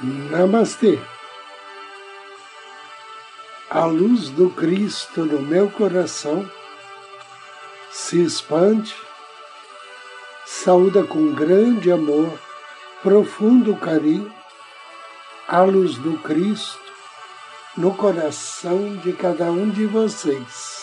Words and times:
Namastê. 0.00 0.96
A 3.68 3.84
luz 3.84 4.30
do 4.30 4.48
Cristo 4.48 5.24
no 5.24 5.42
meu 5.42 5.68
coração 5.68 6.48
se 7.90 8.22
expande, 8.22 8.94
saúda 10.46 11.02
com 11.02 11.32
grande 11.32 11.90
amor, 11.90 12.32
profundo 13.02 13.74
carinho, 13.74 14.32
a 15.48 15.62
luz 15.62 15.96
do 15.98 16.16
Cristo 16.18 16.78
no 17.76 17.92
coração 17.92 18.96
de 18.98 19.12
cada 19.12 19.50
um 19.50 19.68
de 19.68 19.84
vocês. 19.84 20.77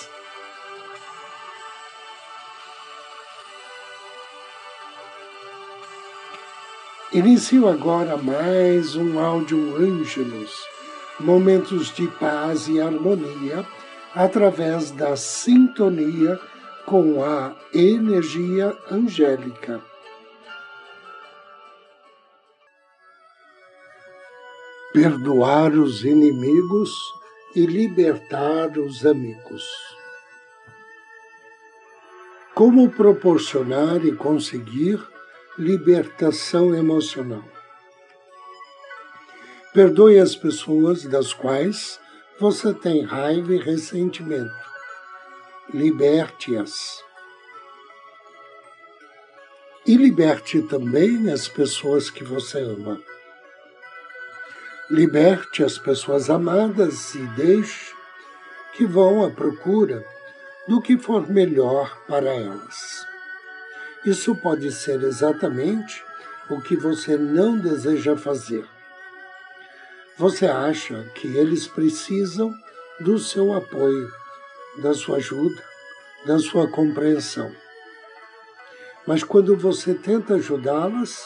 Inicio 7.16 7.70
agora 7.70 8.18
mais 8.18 8.94
um 8.98 9.18
áudio 9.22 9.78
Ângelos, 9.78 10.52
momentos 11.18 11.90
de 11.94 12.10
paz 12.10 12.68
e 12.68 12.82
harmonia 12.82 13.66
através 14.14 14.92
da 14.92 15.16
sintonia 15.16 16.38
com 16.86 17.24
a 17.24 17.56
energia 17.74 18.78
angélica. 18.92 19.82
Perdoar 24.92 25.72
os 25.72 26.04
inimigos 26.04 26.92
e 27.56 27.66
libertar 27.66 28.78
os 28.78 29.06
amigos. 29.06 29.64
Como 32.54 32.90
proporcionar 32.90 34.04
e 34.04 34.14
conseguir 34.14 35.15
libertação 35.58 36.76
emocional. 36.76 37.44
Perdoe 39.74 40.20
as 40.20 40.36
pessoas 40.36 41.06
das 41.06 41.34
quais 41.34 41.98
você 42.38 42.74
tem 42.74 43.04
raiva 43.04 43.54
e 43.54 43.58
ressentimento. 43.58 44.54
Liberte-as. 45.74 47.02
E 49.88 49.96
liberte 49.96 50.62
também 50.64 51.32
as 51.32 51.48
pessoas 51.48 52.10
que 52.10 52.24
você 52.24 52.60
ama. 52.60 53.00
Liberte 54.90 55.64
as 55.64 55.78
pessoas 55.78 56.30
amadas 56.30 57.16
e 57.16 57.26
deixe 57.28 57.96
que 58.74 58.86
vão 58.86 59.24
à 59.24 59.32
procura 59.32 60.06
do 60.68 60.82
que 60.82 60.98
for 60.98 61.30
melhor 61.30 61.98
para 62.08 62.34
elas. 62.34 63.15
Isso 64.06 64.36
pode 64.36 64.72
ser 64.72 65.02
exatamente 65.02 66.04
o 66.48 66.62
que 66.62 66.76
você 66.76 67.18
não 67.18 67.58
deseja 67.58 68.16
fazer. 68.16 68.64
Você 70.16 70.46
acha 70.46 71.04
que 71.16 71.28
eles 71.36 71.66
precisam 71.66 72.54
do 73.00 73.18
seu 73.18 73.52
apoio, 73.52 74.08
da 74.78 74.94
sua 74.94 75.18
ajuda, 75.18 75.62
da 76.26 76.38
sua 76.38 76.70
compreensão. 76.70 77.52
Mas 79.08 79.24
quando 79.24 79.58
você 79.58 79.96
tenta 79.96 80.36
ajudá-las, 80.36 81.26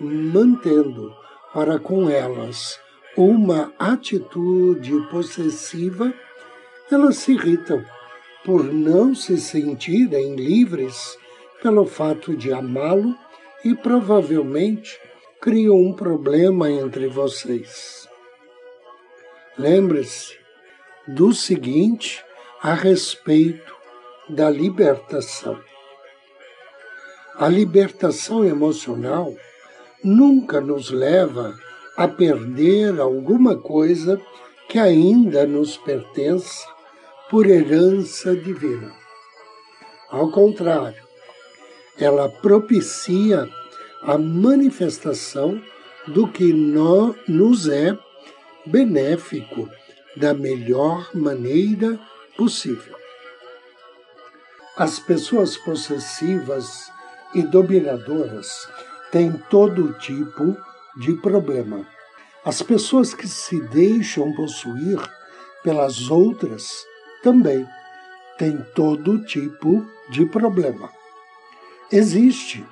mantendo 0.00 1.14
para 1.52 1.78
com 1.78 2.10
elas 2.10 2.80
uma 3.16 3.72
atitude 3.78 5.08
possessiva, 5.08 6.12
elas 6.90 7.16
se 7.18 7.32
irritam 7.32 7.84
por 8.44 8.64
não 8.64 9.14
se 9.14 9.38
sentirem 9.38 10.34
livres 10.34 11.16
pelo 11.66 11.84
fato 11.84 12.36
de 12.36 12.52
amá-lo 12.52 13.12
e 13.64 13.74
provavelmente 13.74 15.00
criou 15.40 15.84
um 15.84 15.92
problema 15.92 16.70
entre 16.70 17.08
vocês. 17.08 18.08
Lembre-se 19.58 20.38
do 21.08 21.32
seguinte 21.32 22.24
a 22.62 22.72
respeito 22.72 23.74
da 24.28 24.48
libertação. 24.48 25.58
A 27.34 27.48
libertação 27.48 28.44
emocional 28.44 29.34
nunca 30.04 30.60
nos 30.60 30.90
leva 30.90 31.52
a 31.96 32.06
perder 32.06 33.00
alguma 33.00 33.58
coisa 33.58 34.22
que 34.68 34.78
ainda 34.78 35.44
nos 35.44 35.76
pertence 35.76 36.64
por 37.28 37.44
herança 37.44 38.36
divina. 38.36 38.94
Ao 40.08 40.30
contrário, 40.30 41.05
ela 41.98 42.28
propicia 42.28 43.48
a 44.02 44.18
manifestação 44.18 45.60
do 46.06 46.28
que 46.28 46.52
no, 46.52 47.14
nos 47.26 47.68
é 47.68 47.96
benéfico 48.64 49.68
da 50.16 50.32
melhor 50.32 51.10
maneira 51.14 51.98
possível. 52.36 52.96
As 54.76 54.98
pessoas 54.98 55.56
possessivas 55.56 56.90
e 57.34 57.42
dominadoras 57.42 58.68
têm 59.10 59.32
todo 59.50 59.94
tipo 59.94 60.56
de 60.98 61.14
problema. 61.14 61.86
As 62.44 62.62
pessoas 62.62 63.14
que 63.14 63.26
se 63.26 63.60
deixam 63.68 64.32
possuir 64.34 64.98
pelas 65.64 66.10
outras 66.10 66.86
também 67.22 67.66
têm 68.38 68.58
todo 68.74 69.24
tipo 69.24 69.84
de 70.10 70.26
problema. 70.26 70.95
Existe 71.90 72.66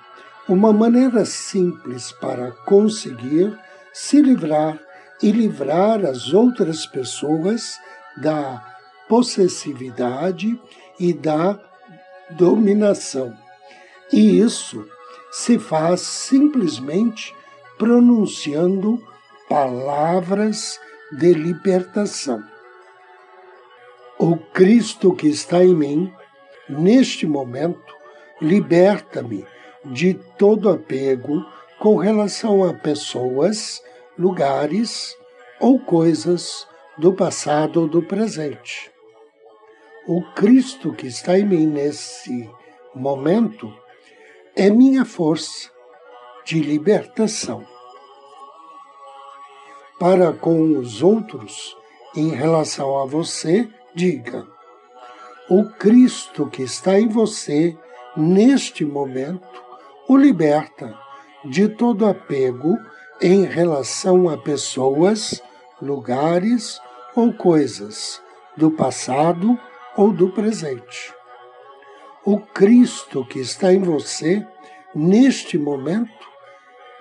uma 0.48 0.72
maneira 0.72 1.25
simples 1.25 2.12
para 2.12 2.50
conseguir 2.50 3.56
se 3.92 4.20
livrar 4.20 4.78
e 5.22 5.30
livrar 5.30 6.04
as 6.04 6.32
outras 6.32 6.84
pessoas 6.84 7.78
da 8.16 8.62
possessividade 9.08 10.60
e 10.98 11.12
da 11.12 11.58
dominação. 12.30 13.36
E 14.12 14.41
isso 14.41 14.86
se 15.30 15.58
faz 15.58 16.00
simplesmente 16.00 17.34
pronunciando 17.78 19.00
palavras 19.48 20.78
de 21.12 21.32
libertação. 21.32 22.42
O 24.19 24.36
Cristo 24.36 25.14
que 25.14 25.28
está 25.28 25.62
em 25.64 25.74
mim, 25.74 26.12
neste 26.69 27.26
momento, 27.26 27.94
liberta-me 28.41 29.45
de 29.84 30.15
todo 30.39 30.71
apego 30.71 31.45
com 31.78 31.97
relação 31.97 32.65
a 32.65 32.72
pessoas, 32.72 33.83
lugares 34.19 35.17
ou 35.61 35.78
coisas 35.78 36.67
do 36.97 37.12
passado 37.12 37.83
ou 37.83 37.89
do 37.89 38.03
presente. 38.03 38.91
O 40.06 40.22
Cristo 40.34 40.93
que 40.93 41.06
está 41.06 41.39
em 41.39 41.47
mim 41.47 41.67
nesse 41.67 42.50
momento 42.95 43.72
é 44.55 44.71
minha 44.71 45.05
força 45.05 45.71
de 46.45 46.61
libertação. 46.61 47.66
Para 49.99 50.33
com 50.33 50.78
os 50.78 51.03
outros, 51.03 51.77
em 52.15 52.28
relação 52.28 52.99
a 53.01 53.06
você, 53.06 53.69
diga: 53.95 54.47
O 55.49 55.65
Cristo 55.71 56.47
que 56.47 56.62
está 56.62 56.99
em 56.99 57.09
você 57.09 57.77
neste 58.16 58.84
momento, 58.84 59.62
o 60.08 60.16
liberta 60.16 60.97
de 61.44 61.68
todo 61.68 62.06
apego 62.06 62.77
em 63.21 63.44
relação 63.44 64.28
a 64.28 64.36
pessoas, 64.36 65.42
lugares 65.80 66.80
ou 67.15 67.33
coisas 67.33 68.21
do 68.56 68.71
passado 68.71 69.59
ou 69.97 70.12
do 70.12 70.30
presente. 70.30 71.12
O 72.24 72.39
Cristo 72.39 73.24
que 73.24 73.41
está 73.41 73.72
em 73.72 73.83
você 73.83 74.47
neste 74.94 75.59
momento 75.59 76.10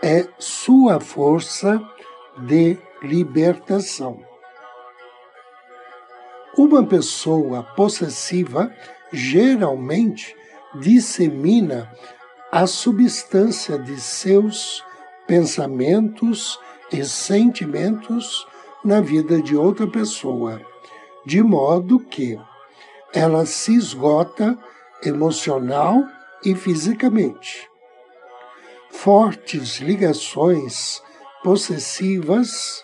é 0.01 0.27
sua 0.38 0.99
força 0.99 1.81
de 2.38 2.77
libertação. 3.01 4.19
Uma 6.57 6.85
pessoa 6.85 7.63
possessiva 7.63 8.71
geralmente 9.11 10.35
dissemina 10.75 11.91
a 12.51 12.67
substância 12.67 13.77
de 13.77 13.99
seus 13.99 14.83
pensamentos 15.27 16.59
e 16.91 17.03
sentimentos 17.03 18.45
na 18.83 19.01
vida 19.01 19.41
de 19.41 19.55
outra 19.55 19.87
pessoa, 19.87 20.61
de 21.25 21.41
modo 21.41 21.99
que 21.99 22.39
ela 23.13 23.45
se 23.45 23.75
esgota 23.75 24.57
emocional 25.03 26.03
e 26.43 26.55
fisicamente. 26.55 27.69
Fortes 28.91 29.79
ligações 29.79 31.01
possessivas 31.43 32.83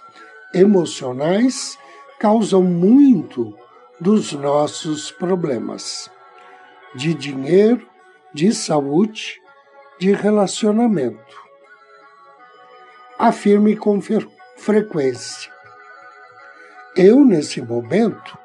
emocionais 0.53 1.77
causam 2.19 2.63
muito 2.63 3.56
dos 4.00 4.33
nossos 4.33 5.12
problemas 5.12 6.09
de 6.95 7.13
dinheiro, 7.13 7.88
de 8.33 8.53
saúde, 8.53 9.41
de 10.00 10.12
relacionamento. 10.13 11.38
Afirme 13.18 13.75
com 13.75 14.00
frequência. 14.57 15.51
Eu, 16.95 17.24
nesse 17.24 17.62
momento, 17.62 18.38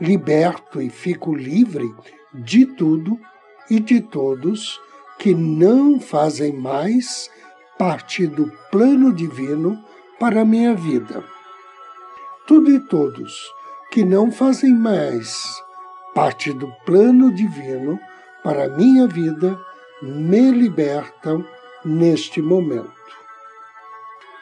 liberto 0.00 0.80
e 0.80 0.90
fico 0.90 1.34
livre 1.34 1.88
de 2.32 2.66
tudo 2.66 3.18
e 3.70 3.80
de 3.80 4.00
todos 4.00 4.80
que 5.18 5.34
não 5.34 6.00
fazem 6.00 6.52
mais 6.52 7.30
parte 7.78 8.26
do 8.26 8.50
plano 8.70 9.12
divino 9.12 9.82
para 10.18 10.42
a 10.42 10.44
minha 10.44 10.74
vida. 10.74 11.24
Tudo 12.46 12.70
e 12.70 12.80
todos 12.80 13.50
que 13.90 14.04
não 14.04 14.30
fazem 14.30 14.74
mais 14.74 15.62
parte 16.18 16.52
do 16.52 16.66
plano 16.84 17.32
divino 17.32 17.96
para 18.42 18.64
a 18.64 18.68
minha 18.68 19.06
vida 19.06 19.56
me 20.02 20.50
libertam 20.50 21.46
neste 21.84 22.42
momento. 22.42 22.90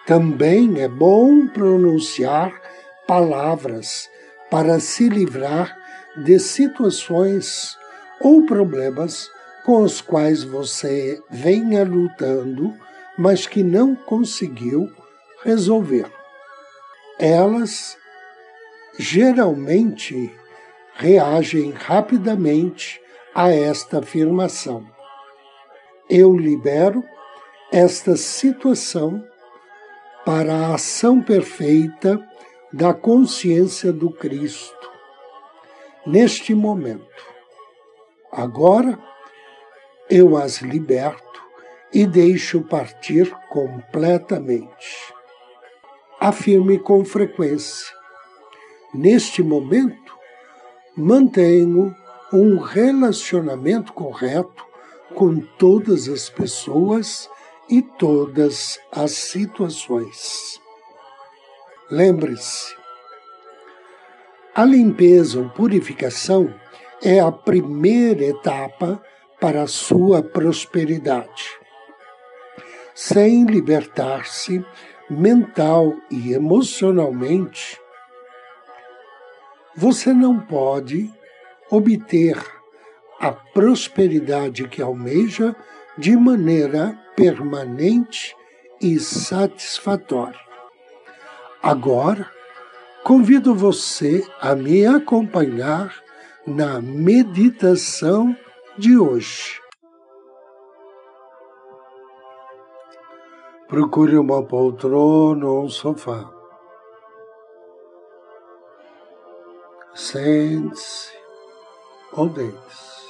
Também 0.07 0.81
é 0.81 0.89
bom 0.89 1.47
pronunciar 1.47 2.51
palavras 3.07 4.09
para 4.51 4.81
se 4.81 5.11
livrar 5.11 5.77
de 6.25 6.39
situações 6.39 7.77
ou 8.23 8.47
problemas 8.47 9.31
com 9.67 9.83
os 9.83 10.01
quais 10.01 10.43
você 10.43 11.23
venha 11.29 11.85
lutando, 11.85 12.73
mas 13.19 13.47
que 13.47 13.63
não 13.63 13.95
conseguiu 13.95 14.91
resolver. 15.45 16.11
Elas 17.19 17.99
geralmente 18.99 20.35
reagem 20.97 21.71
rapidamente 21.71 23.01
a 23.35 23.51
esta 23.51 23.99
afirmação. 23.99 24.87
Eu 26.09 26.35
libero 26.37 27.05
esta 27.73 28.17
situação 28.17 29.23
para 30.25 30.55
a 30.55 30.75
ação 30.75 31.23
perfeita 31.23 32.19
da 32.73 32.95
consciência 32.95 33.93
do 33.93 34.11
Cristo 34.11 34.75
neste 36.07 36.55
momento. 36.55 37.27
Agora 38.33 38.99
eu 40.09 40.37
as 40.37 40.63
liberto 40.63 41.43
e 41.93 42.07
deixo 42.07 42.63
partir 42.63 43.31
completamente. 43.49 45.13
Afirme 46.21 46.79
com 46.79 47.05
frequência. 47.05 47.95
Neste 48.95 49.43
momento, 49.43 50.16
mantenho 50.97 51.95
um 52.33 52.59
relacionamento 52.59 53.93
correto 53.93 54.65
com 55.15 55.39
todas 55.59 56.09
as 56.09 56.31
pessoas 56.31 57.29
e 57.69 57.83
todas 57.83 58.79
as 58.91 59.13
situações. 59.13 60.61
Lembre-se, 61.91 62.75
a 64.55 64.65
limpeza 64.65 65.39
ou 65.39 65.51
purificação 65.51 66.53
é 67.03 67.21
a 67.21 67.31
primeira 67.31 68.25
etapa 68.25 69.03
para 69.39 69.63
a 69.63 69.67
sua 69.67 70.23
prosperidade. 70.23 71.45
Sem 72.95 73.45
libertar-se 73.45 74.65
mental 75.11 75.93
e 76.11 76.33
emocionalmente, 76.33 77.79
você 79.77 80.13
não 80.13 80.41
pode 80.41 81.13
obter 81.71 82.43
a 83.21 83.31
prosperidade 83.33 84.67
que 84.69 84.81
almeja 84.81 85.55
de 85.99 86.17
maneira 86.17 86.99
permanente 87.15 88.35
e 88.81 88.99
satisfatória. 88.99 90.39
Agora, 91.63 92.31
convido 93.05 93.55
você 93.55 94.27
a 94.41 94.55
me 94.55 94.87
acompanhar 94.87 95.95
na 96.47 96.81
meditação 96.81 98.37
de 98.79 98.99
hoje. 98.99 99.61
Procure 103.69 104.17
uma 104.17 104.45
poltrona 104.45 105.45
ou 105.47 105.65
um 105.65 105.69
sofá. 105.69 106.36
Sente-se 109.97 111.11
ou 112.13 112.29
deite-se. 112.29 113.07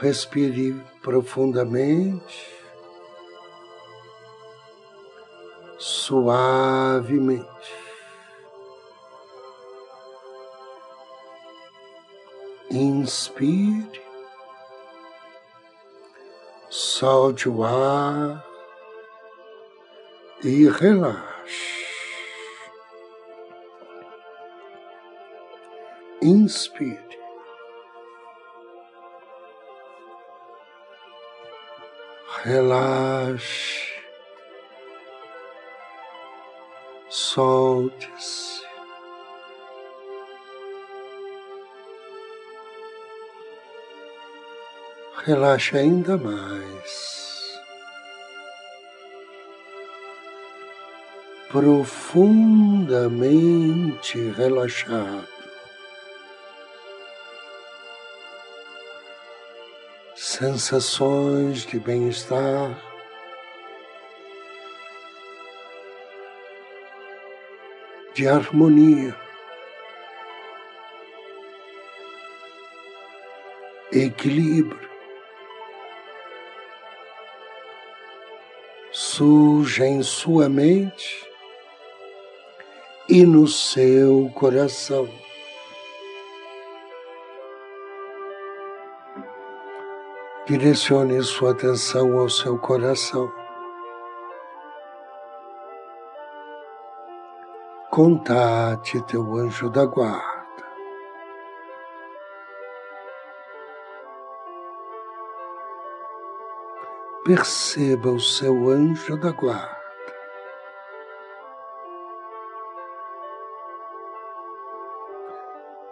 Respire 0.00 0.72
profundamente, 1.02 2.58
suavemente. 5.76 7.46
Inspire, 12.70 14.02
solte 16.70 17.46
o 17.46 17.62
ar 17.62 18.42
e 20.42 20.66
relaxe. 20.66 21.77
Inspire. 26.20 26.98
Relaxe. 32.44 33.92
Solte-se. 37.08 38.66
Relaxe 45.24 45.76
ainda 45.76 46.16
mais. 46.16 47.60
Profundamente 51.50 54.30
relaxado. 54.32 55.37
Sensações 60.38 61.66
de 61.66 61.80
bem-estar. 61.80 62.80
De 68.14 68.28
harmonia, 68.28 69.16
equilíbrio, 73.92 74.88
surge 78.92 79.84
em 79.84 80.02
sua 80.04 80.48
mente 80.48 81.26
e 83.08 83.24
no 83.24 83.48
seu 83.48 84.30
coração. 84.34 85.08
Direcione 90.48 91.22
sua 91.22 91.50
atenção 91.50 92.16
ao 92.18 92.26
seu 92.26 92.58
coração. 92.58 93.30
Contate 97.90 98.98
teu 99.02 99.34
anjo 99.34 99.68
da 99.68 99.84
guarda. 99.84 100.64
Perceba 107.26 108.08
o 108.08 108.18
seu 108.18 108.70
anjo 108.70 109.18
da 109.18 109.32
guarda. 109.32 109.76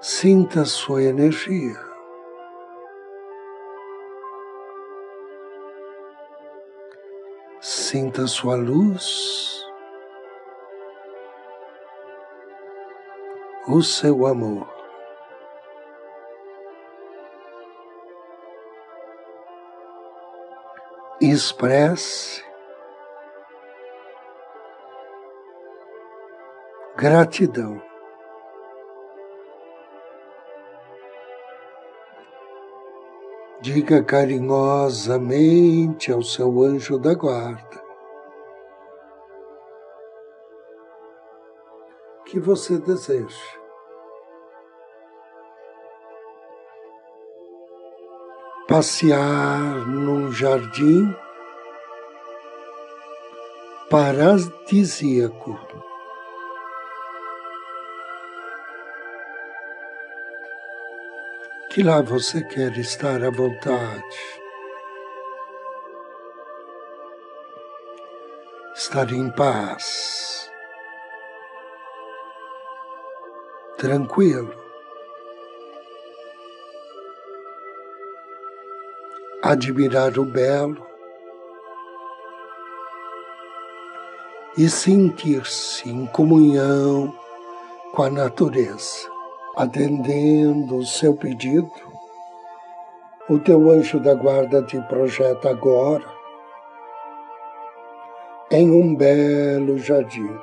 Sinta 0.01 0.63
a 0.63 0.65
sua 0.65 1.03
energia. 1.03 1.86
Sinta 7.89 8.27
sua 8.27 8.57
luz, 8.57 9.65
o 13.69 13.81
seu 13.81 14.27
amor. 14.27 14.67
Expresse 21.21 22.45
gratidão. 26.97 27.86
Diga 33.67 33.99
carinhosamente 34.01 36.13
ao 36.13 36.23
seu 36.23 36.63
anjo 36.63 36.97
da 37.01 37.15
guarda 37.15 37.83
que 42.27 42.39
você 42.39 42.79
deseja. 42.79 43.59
Passear 48.69 49.85
num 49.89 50.31
jardim 50.31 51.13
paradisíaco. 53.91 55.66
Que 61.77 61.83
lá 61.83 62.01
você 62.01 62.43
quer 62.43 62.75
estar 62.79 63.23
à 63.23 63.29
vontade. 63.29 64.03
Estar 68.75 69.13
em 69.13 69.31
paz. 69.33 70.51
Tranquilo. 73.77 74.55
Admirar 79.43 80.19
o 80.19 80.25
belo 80.25 80.83
e 84.57 84.67
sentir-se 84.71 85.91
em 85.91 86.07
comunhão 86.07 87.15
com 87.93 88.03
a 88.03 88.09
natureza. 88.09 89.16
Atendendo 89.57 90.77
o 90.77 90.85
seu 90.85 91.17
pedido, 91.17 91.73
o 93.29 93.39
teu 93.39 93.71
anjo 93.71 93.99
da 93.99 94.15
guarda 94.15 94.63
te 94.63 94.79
projeta 94.83 95.49
agora 95.49 96.05
em 98.51 98.71
um 98.71 98.95
belo 98.95 99.79
jardim. 99.79 100.39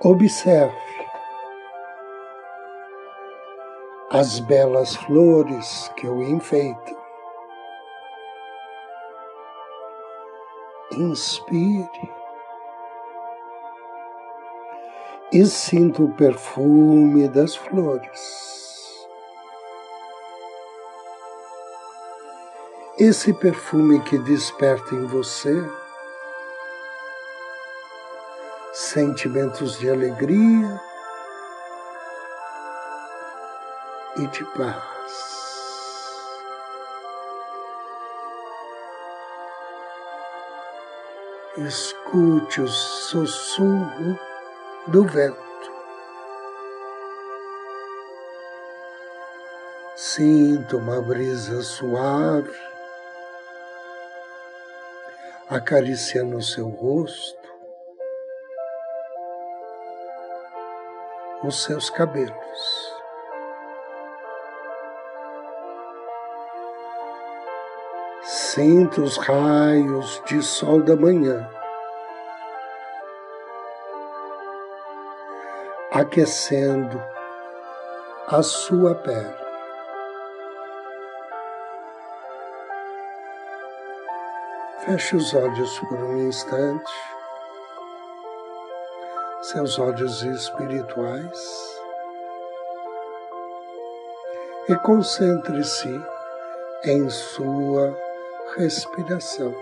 Observe 0.00 0.74
as 4.10 4.40
belas 4.40 4.96
flores 4.96 5.88
que 5.96 6.08
o 6.08 6.20
enfeitam. 6.20 7.02
inspire 10.98 11.88
e 15.32 15.46
sinta 15.46 16.02
o 16.02 16.12
perfume 16.12 17.26
das 17.26 17.56
flores. 17.56 19.08
Esse 22.98 23.32
perfume 23.32 24.00
que 24.00 24.18
desperta 24.18 24.94
em 24.94 25.06
você 25.06 25.54
sentimentos 28.72 29.78
de 29.78 29.88
alegria 29.90 30.80
e 34.16 34.26
de 34.26 34.44
paz. 34.56 34.92
escute 41.56 42.62
o 42.62 42.68
sussurro 42.68 44.18
do 44.88 45.04
vento. 45.04 45.40
Sinta 49.94 50.76
uma 50.76 51.00
brisa 51.00 51.62
suave 51.62 52.52
acariciando 55.48 56.36
o 56.36 56.42
seu 56.42 56.68
rosto, 56.68 57.48
os 61.44 61.62
seus 61.62 61.90
cabelos. 61.90 62.92
Sinta 68.22 69.00
os 69.00 69.16
raios 69.16 70.22
de 70.26 70.42
sol 70.42 70.82
da 70.82 70.96
manhã, 70.96 71.48
aquecendo 76.02 77.00
a 78.26 78.42
sua 78.42 78.94
pele. 78.94 79.42
Feche 84.84 85.16
os 85.16 85.32
olhos 85.32 85.78
por 85.78 85.96
um 85.96 86.26
instante, 86.26 86.92
seus 89.42 89.78
olhos 89.78 90.22
espirituais, 90.24 91.80
e 94.68 94.74
concentre-se 94.76 96.04
em 96.84 97.08
sua 97.10 97.96
respiração. 98.56 99.54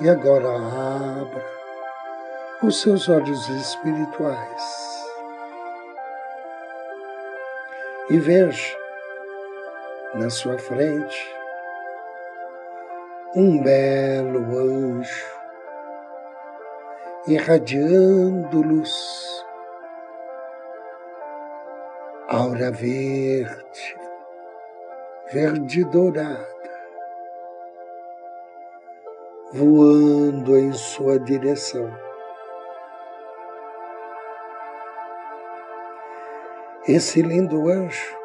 E 0.00 0.08
agora 0.08 0.48
abra 0.54 1.55
os 2.62 2.80
seus 2.80 3.08
olhos 3.08 3.48
espirituais 3.48 5.04
e 8.10 8.18
veja 8.18 8.76
na 10.14 10.30
sua 10.30 10.58
frente 10.58 11.36
um 13.34 13.62
belo 13.62 14.40
anjo 14.58 15.36
irradiando 17.26 18.62
luz, 18.62 19.44
aura 22.28 22.70
verde, 22.70 23.96
verde 25.32 25.84
dourada, 25.86 26.46
voando 29.52 30.56
em 30.56 30.72
sua 30.72 31.18
direção. 31.18 32.05
Esse 36.88 37.20
lindo 37.20 37.68
anjo. 37.68 38.16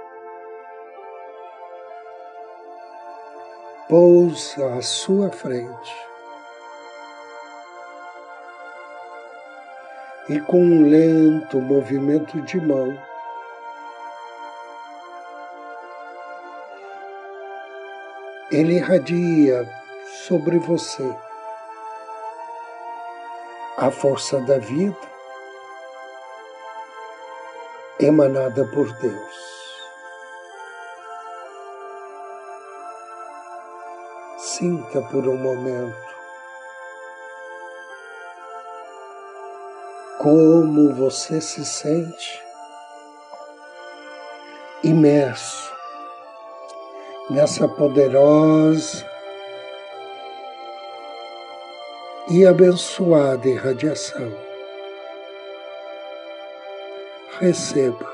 Pousa 3.89 4.75
à 4.75 4.81
sua 4.83 5.31
frente. 5.31 5.95
E 10.29 10.39
com 10.41 10.63
um 10.63 10.87
lento 10.87 11.59
movimento 11.59 12.39
de 12.41 12.61
mão 12.61 12.95
ele 18.51 18.75
irradia 18.75 19.67
sobre 20.27 20.59
você 20.59 21.15
a 23.77 23.89
força 23.89 24.39
da 24.41 24.59
vida 24.59 25.10
emanada 28.01 28.65
por 28.65 28.91
Deus. 28.93 29.51
Sinta 34.37 35.01
por 35.03 35.27
um 35.27 35.37
momento 35.37 36.11
como 40.17 40.93
você 40.93 41.39
se 41.41 41.65
sente 41.65 42.43
imerso 44.83 45.71
nessa 47.29 47.67
poderosa 47.67 49.05
e 52.29 52.45
abençoada 52.45 53.47
irradiação. 53.47 54.50
Receba. 57.41 58.07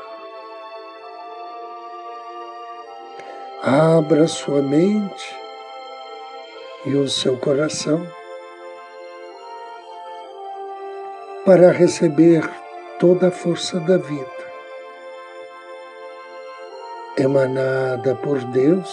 Abra 3.62 4.26
sua 4.26 4.62
mente 4.62 5.36
e 6.86 6.96
o 6.96 7.08
seu 7.10 7.38
coração 7.38 8.08
para 11.46 11.72
receber 11.72 12.50
toda 13.00 13.28
a 13.28 13.32
força 13.32 13.80
da 13.82 13.98
vida 13.98 14.48
emanada 17.18 18.16
por 18.16 18.40
Deus 18.46 18.90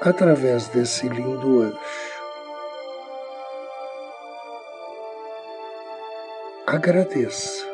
através 0.00 0.66
desse 0.68 1.08
lindo 1.08 1.60
anjo. 1.60 2.12
agradeça. 6.72 7.71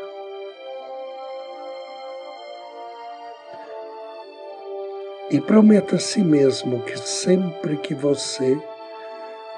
E 5.30 5.40
prometa 5.40 5.96
a 5.96 5.98
si 5.98 6.20
mesmo 6.20 6.82
que 6.82 6.98
sempre 6.98 7.76
que 7.76 7.94
você 7.94 8.58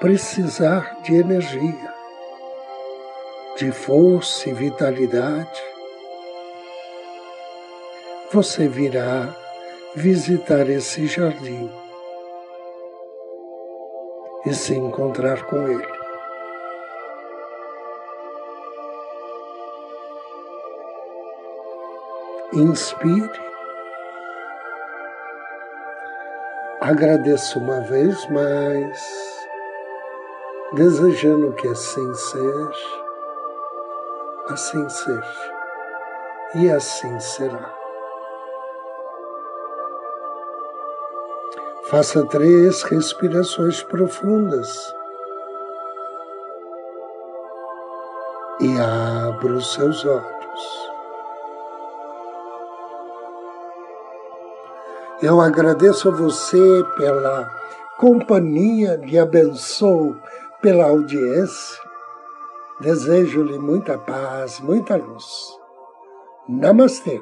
precisar 0.01 0.99
de 1.03 1.15
energia, 1.15 1.93
de 3.55 3.71
força 3.71 4.49
e 4.49 4.53
vitalidade, 4.53 5.61
você 8.31 8.67
virá 8.67 9.33
visitar 9.95 10.69
esse 10.69 11.05
jardim 11.07 11.71
e 14.45 14.53
se 14.53 14.73
encontrar 14.73 15.45
com 15.45 15.67
ele. 15.67 16.01
Inspire. 22.53 23.50
Agradeço 26.83 27.59
uma 27.59 27.79
vez 27.81 28.27
mais, 28.31 29.47
desejando 30.73 31.53
que 31.53 31.67
assim 31.67 32.11
seja, 32.15 33.03
assim 34.49 34.89
seja, 34.89 35.53
e 36.55 36.71
assim 36.71 37.19
será. 37.19 37.71
Faça 41.83 42.25
três 42.25 42.81
respirações 42.81 43.83
profundas 43.83 44.91
e 48.59 48.75
abra 48.79 49.53
os 49.53 49.71
seus 49.75 50.03
olhos. 50.03 50.40
Eu 55.21 55.39
agradeço 55.39 56.09
a 56.09 56.11
você 56.11 56.83
pela 56.97 57.47
companhia, 57.99 58.95
lhe 58.95 59.19
abençoo 59.19 60.17
pela 60.63 60.85
audiência. 60.85 61.79
Desejo-lhe 62.79 63.59
muita 63.59 63.99
paz, 63.99 64.59
muita 64.59 64.95
luz. 64.95 65.55
Namastê. 66.49 67.21